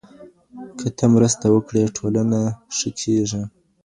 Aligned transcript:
که 0.77 0.87
ته 0.97 1.05
مرسته 1.15 1.45
وکړې، 1.51 1.83
ټولنه 1.97 2.39
ښه 2.75 2.89
کېږي. 2.99 3.43